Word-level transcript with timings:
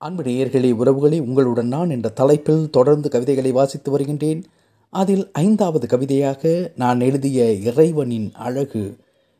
அன்பு 0.00 0.22
நேயர்களே 0.22 0.72
உறவுகளே 0.72 1.20
உங்களுடன் 1.20 1.68
நான் 1.68 1.90
என்ற 1.90 2.08
தலைப்பில் 2.08 2.70
தொடர்ந்து 2.70 3.10
கவிதைகளை 3.10 3.52
வாசித்து 3.52 3.90
வருகின்றேன். 3.90 4.44
அதில் 4.90 5.32
ஐந்தாவது 5.32 5.86
கவிதையாக 5.86 6.72
நான் 6.76 7.00
எழுதிய 7.00 7.52
இறைவனின் 7.52 8.30
அழகு 8.34 8.96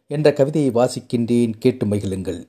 என்ற 0.06 0.32
கவிதையை 0.32 0.70
வாசிக்கின்றேன். 0.70 1.52
கேட்டு 1.58 1.86
மகிழுங்கள். 1.86 2.44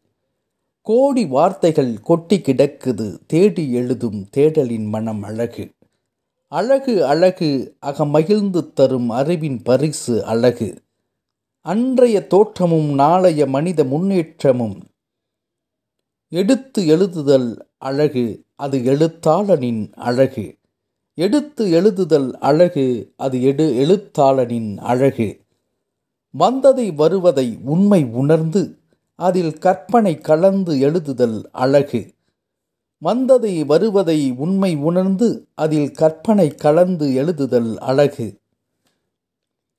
கோடி 0.82 1.26
வார்த்தைகள் 1.26 2.00
கொட்டி 2.02 2.38
கிடக்குது 2.38 3.20
தேடி 3.28 3.72
எழுதும் 3.72 4.28
தேடலின் 4.38 4.86
மனம் 4.86 5.24
அழகு. 5.24 5.70
அழகு 6.48 7.06
அழகு 7.06 7.76
அகமகிழ்ந்து 7.86 8.74
தரும் 8.74 9.10
அறிவின் 9.10 9.62
பரிசு 9.62 10.26
அழகு. 10.26 10.82
அன்றைய 11.62 12.28
தோற்றமும் 12.28 12.94
நாளைய 12.94 13.46
மனித 13.46 13.84
முன்னேற்றமும். 13.84 14.84
எடுத்து 16.28 16.84
எழுதுதல் 16.84 17.68
அழகு 17.80 18.44
அது 18.56 18.78
எழுத்தாளனின் 18.78 19.94
அழகு. 19.94 20.56
எடுத்து 21.14 21.66
எழுதுதல் 21.66 22.32
அழகு 22.32 23.14
அது 23.18 23.44
எடு 23.44 23.66
எழுத்தாளனின் 23.74 24.78
அழகு. 24.78 25.40
வந்ததை 26.32 26.92
வருவதை 26.92 27.58
உண்மை 27.64 28.04
உணர்ந்து 28.04 28.78
அதில் 29.16 29.58
கற்பனை 29.58 30.18
கலந்து 30.18 30.76
எழுதுதல் 30.76 31.44
அழகு. 31.52 32.14
வந்ததை 32.98 33.64
வருவதை 33.64 34.32
உண்மை 34.32 34.76
உணர்ந்து 34.76 35.48
அதில் 35.54 35.92
கற்பனை 35.92 36.56
கலந்து 36.56 37.08
எழுதுதல் 37.08 37.76
அழகு. 37.76 38.40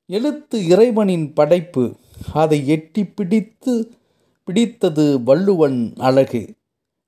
எழுத்து 0.07 0.67
இறைவனின் 0.67 1.33
படைப்பு 1.33 1.97
அதை 2.33 2.69
எட்டி 2.69 3.05
பிடித்து 3.05 3.91
பிடித்தது 4.45 5.23
வள்ளுவன் 5.23 5.95
அழகு. 5.97 6.55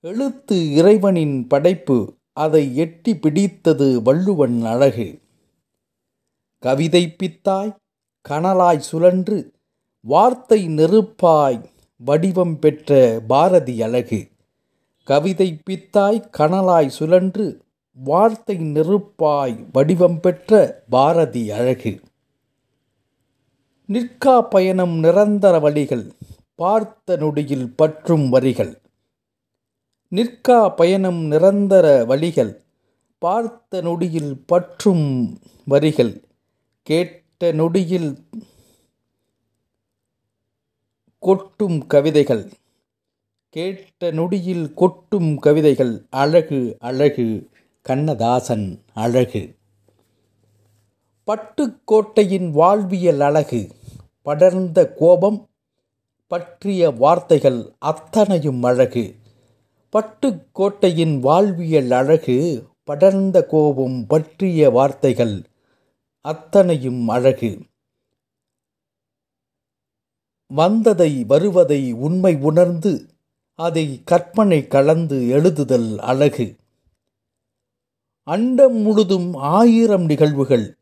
எழுத்து 0.04 0.72
இறைவனின் 0.72 1.46
படைப்பு 1.46 2.14
அதை 2.32 2.76
எட்டி 2.76 3.16
பிடித்தது 3.16 4.02
வள்ளுவன் 4.02 4.62
அழகு. 4.62 5.20
கவிதை 6.58 7.16
பித்தாய் 7.22 7.76
கனலாய் 8.28 8.78
சுழன்று 8.78 9.52
வார்த்தை 10.00 10.68
நெருப்பாய் 10.68 11.62
வடிவம் 11.98 12.58
பெற்ற 12.58 13.20
பாரதி 13.28 13.82
அழகு. 13.82 14.28
கவிதை 15.04 15.58
பித்தாய் 15.70 16.20
கனலாய் 16.38 16.86
சுழன்று 16.86 17.62
வார்த்தை 17.94 18.56
நெருப்பாய் 18.56 19.66
வடிவம் 19.72 20.20
பெற்ற 20.20 20.82
பாரதி 20.88 21.50
அழகு. 21.50 22.00
நிற்கா 23.88 24.48
பயணம் 24.50 24.98
நிரந்தர 24.98 25.58
வழிகள் 25.58 26.12
பார்த்த 26.54 27.16
நொடியில் 27.16 27.72
பற்றும் 27.76 28.28
வரிகள். 28.28 28.81
நிற்கா 30.14 30.68
பயணம் 30.68 31.20
நிரந்தர 31.30 32.04
வழிகள் 32.04 32.62
பார்த்த 33.18 33.80
நொடியில் 33.80 34.42
பற்றும் 34.46 35.38
வரிகள் 35.64 36.20
கேட்ட 36.82 37.52
நொடியில் 37.52 38.28
கொட்டும் 41.18 41.86
கவிதைகள் 41.86 42.50
கேட்ட 43.48 44.10
நொடியில் 44.10 44.74
கொட்டும் 44.74 45.38
கவிதைகள் 45.38 46.04
அழகு 46.10 46.76
அழகு 46.78 47.48
கண்ணதாசன் 47.82 48.82
அழகு. 48.94 49.54
பட்டுக்கோட்டையின் 51.26 52.50
வாழ்வியல் 52.50 53.20
அழகு 53.20 53.70
படர்ந்த 54.22 54.88
கோபம் 54.88 55.48
பற்றிய 56.26 56.90
வார்த்தைகள் 56.90 57.72
அத்தனையும் 57.78 58.62
அழகு. 58.62 59.20
பட்டுக்கோட்டையின் 59.96 61.20
வாழ்வியல் 61.20 61.90
அழகு 61.90 62.66
படர்ந்த 62.84 63.46
கோபம் 63.46 64.06
பற்றிய 64.06 64.70
வார்த்தைகள் 64.70 65.42
அத்தனையும் 66.20 67.08
அழகு. 67.08 67.62
வந்ததை 70.46 71.24
வருவதை 71.24 71.92
உண்மை 71.92 72.36
உணர்ந்து 72.36 73.06
அதை 73.54 74.00
கற்பனை 74.04 74.66
கலந்து 74.66 75.16
எழுதுதல் 75.16 75.96
அழகு. 75.96 76.56
அண்டம் 78.22 78.76
முழுதும் 78.76 79.34
ஆயிரம் 79.34 80.04
நிகழ்வுகள் 80.04 80.78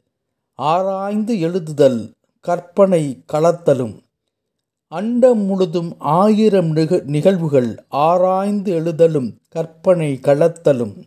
ஆராய்ந்து 0.55 1.35
எழுதுதல் 1.35 2.15
கற்பனை 2.41 3.25
கலத்தலும். 3.33 4.10
அண்டம் 4.93 5.39
முழுதும் 5.39 5.97
ஆயிரம் 5.99 6.71
நிக 6.71 7.03
நிகழ்வுகள் 7.05 7.85
ஆராய்ந்து 7.89 8.73
எழுதலும் 8.73 9.41
கற்பனை 9.49 10.19
கலத்தலும். 10.23 11.05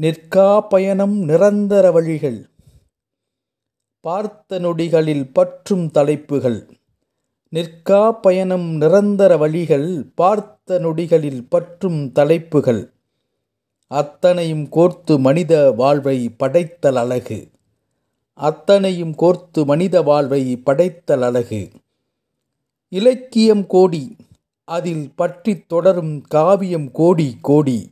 நிற்கா 0.00 0.60
பயணம் 0.60 1.18
நிரந்தர 1.18 1.90
வழிகள். 1.90 2.50
பார்த்த 4.00 4.58
நொடிகளில் 4.58 5.32
பற்றும் 5.32 5.90
தலைப்புகள். 5.90 6.70
நிற்கா 7.52 8.12
பயணம் 8.20 8.70
நிரந்தர 8.70 9.36
வழிகள் 9.36 10.04
பார்த்த 10.14 10.78
நொடிகளில் 10.78 11.46
பற்றும் 11.48 12.12
தலைப்புகள். 12.12 12.92
அத்தனையும் 13.86 14.68
கோர்த்து 14.68 15.18
மனித 15.18 15.70
வாழ்வை 15.70 16.28
படைத்தல் 16.28 16.96
அழகு. 16.96 17.50
அத்தனையும் 18.34 19.14
கோர்த்து 19.16 19.64
மனித 19.64 20.02
வாழ்வை 20.02 20.56
படைத்தல் 20.56 21.22
அழகு. 21.22 21.68
இலக்கியம் 22.92 23.66
கோடி 23.66 24.16
அதில் 24.64 25.12
பற்றி 25.16 25.60
தொடரும் 25.60 26.20
காவியம் 26.20 26.90
கோடி 26.90 27.36
கோடி. 27.40 27.90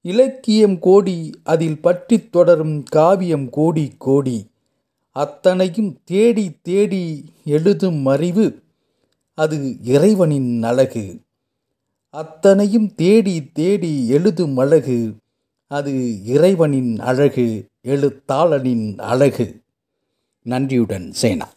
இலக்கியம் 0.00 0.78
கோடி 0.78 1.30
அதில் 1.42 1.80
பற்றி 1.80 2.28
தொடரும் 2.28 2.82
காவியம் 2.82 3.50
கோடி 3.50 3.92
கோடி. 3.98 4.46
அத்தனையும் 5.10 5.98
தேடி 6.04 6.56
தேடி 6.62 7.24
எழுதும் 7.44 8.06
அறிவு 8.06 8.62
அது 9.34 9.82
இறைவனின் 9.82 10.62
அழகு. 10.62 11.20
அத்தனையும் 12.10 12.94
தேடி 12.94 13.52
தேடி 13.52 14.08
எழுதும் 14.08 14.56
அழகு 14.56 15.14
அது 15.66 16.24
இறைவனின் 16.24 16.98
அழகு 16.98 17.66
எழுத்தாளனின் 17.84 18.98
அழகு. 18.98 19.60
நன்றியுடன் 20.42 21.12
சேனா. 21.12 21.48